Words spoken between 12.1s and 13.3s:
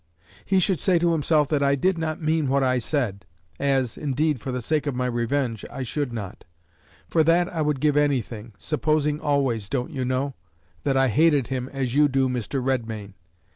Mr. Redmain.